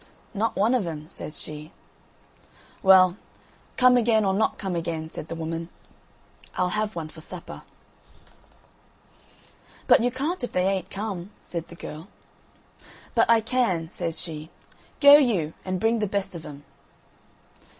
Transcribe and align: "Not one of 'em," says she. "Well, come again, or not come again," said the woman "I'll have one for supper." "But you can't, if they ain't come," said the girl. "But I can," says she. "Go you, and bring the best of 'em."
"Not 0.33 0.55
one 0.55 0.73
of 0.73 0.87
'em," 0.87 1.07
says 1.07 1.39
she. 1.39 1.71
"Well, 2.81 3.17
come 3.77 3.97
again, 3.97 4.25
or 4.25 4.33
not 4.33 4.57
come 4.57 4.75
again," 4.75 5.11
said 5.11 5.27
the 5.27 5.35
woman 5.35 5.69
"I'll 6.57 6.69
have 6.69 6.95
one 6.95 7.07
for 7.09 7.21
supper." 7.21 7.61
"But 9.85 10.01
you 10.01 10.09
can't, 10.09 10.43
if 10.43 10.53
they 10.53 10.65
ain't 10.65 10.89
come," 10.89 11.29
said 11.39 11.67
the 11.67 11.75
girl. 11.75 12.07
"But 13.13 13.29
I 13.29 13.41
can," 13.41 13.91
says 13.91 14.19
she. 14.19 14.49
"Go 15.01 15.17
you, 15.17 15.53
and 15.63 15.79
bring 15.79 15.99
the 15.99 16.07
best 16.07 16.33
of 16.33 16.47
'em." 16.47 16.63